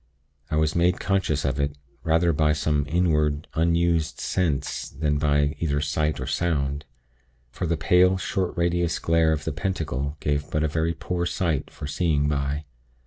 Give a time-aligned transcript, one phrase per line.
[0.49, 5.79] I was made conscious of it, rather by some inward, unused sense than by either
[5.79, 6.85] sight or sound;
[7.51, 11.69] for the pale, short radius glare of the Pentacle gave but a very poor light
[11.69, 12.65] for seeing by.